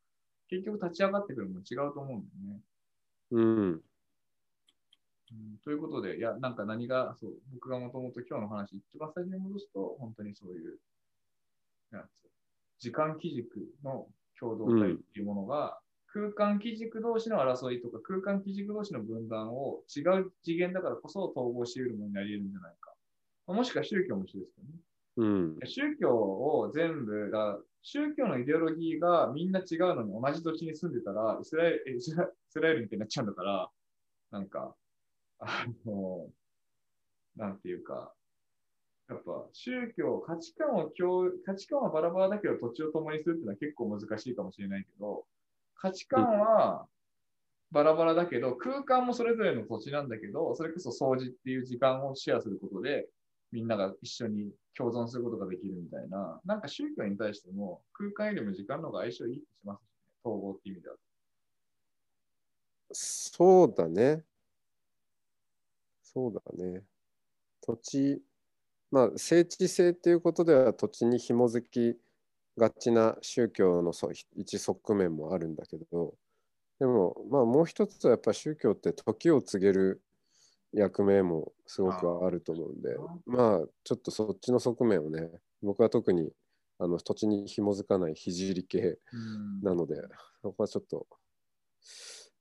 [0.49, 2.61] 結局立ち上がってくるのも違うと思うんだよね。
[3.31, 3.81] うん。
[5.31, 10.79] うんということで、いや、なんか何が、そう、僕がもともと今日の話、一番最初に戻すと、本当にそういう、
[11.91, 12.09] なん
[12.79, 14.07] 時間基軸の
[14.39, 22.93] 共同体っていうものが、空間基軸同士の争いとか、空間基軸同士の分断を違う次元だからこそ統合し得るものになり得るんじゃないか。
[23.47, 24.73] まあもしくは宗教も一緒ですけどね。
[25.17, 25.59] うん。
[25.65, 33.69] 宗教を全部が、宗教のイデオロギーがみんな違うのに同じ土地に住んでたら、イスラエルイスラエルみたいになっちゃうんだから、
[34.31, 34.75] なんか、
[35.39, 36.29] あの、
[37.35, 38.13] なんていうか、
[39.09, 45.25] やっぱ宗教、価値観を共有、価値観はバラバラだけど土地を共にするっていうのは結構難しいかもしれないけど、
[45.75, 46.87] 価値観は
[47.71, 53.07] バラバラだけど、空間もそれぞれの土地なんだけど、それこそ掃除っていう時間をシェアすることで、
[53.51, 60.95] みんなが一緒に共存することができるみたいな、なんか宗教に対しても空間よりも時間の方が相性いいってしますしね、統合っていう意味では。
[62.91, 64.26] そうだね。
[66.13, 66.83] そうだね。
[67.61, 68.21] 土地、
[68.91, 71.97] まあ、聖地性っていうことでは土地に紐づき
[72.57, 76.15] がちな宗教のそ一側面もあるんだけど、
[76.79, 80.01] でも、まあ、もう一つはやっぱ宗教って時を告げる
[80.73, 82.95] 役目もすごくあると思うんで、
[83.25, 85.29] まあ、ちょっとそっちの側面をね、
[85.61, 86.31] 僕は特に
[86.79, 88.97] あの土地に紐づかない聖系
[89.61, 89.95] なので、
[90.41, 91.05] そこはちょっと、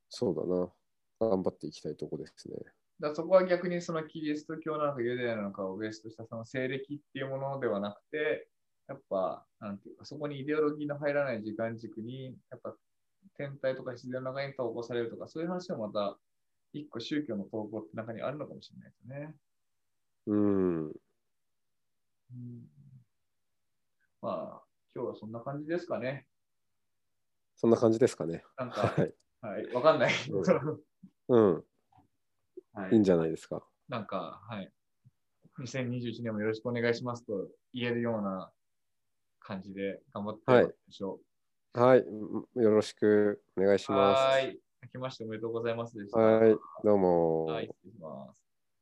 [0.09, 2.57] そうだな、頑張っていきたいとこですね。
[3.01, 8.49] だそこは逆にそのキリスト教なのかユダヤなのかをベースとしたその西暦っていうものではなくて、
[8.89, 12.75] やっぱ、なんていうか、そこにイデオロギーの入らない時間軸に、やっぱ
[13.37, 16.19] 天体とか自然の中に統合されるとか、そういう話もまた
[16.73, 19.35] 一個宗教の統合って中にあるのかもしれないですね。
[20.27, 20.87] うん。
[20.89, 20.93] うん
[24.23, 24.63] まあ、
[24.95, 26.27] 今日はそんな感じですかね。
[27.55, 28.45] そんな感じですかね。
[28.57, 29.15] なんか、はい。
[29.41, 30.13] はい、わかんない。
[31.29, 31.65] うん。
[32.77, 33.63] はいいんじゃないですか。
[33.89, 34.71] なんか、はい。
[35.61, 38.51] 2021年もよろしくお願いしますと言えるような
[39.41, 41.21] 感じで頑張っていきましょ
[41.75, 41.81] う。
[41.81, 42.05] はい。
[42.55, 44.21] よろしくお願いします。
[44.21, 44.61] はーい。
[44.83, 45.97] 明けましておめでとうございます。
[46.13, 47.47] はい、どうも。
[47.47, 48.46] はい、失礼します。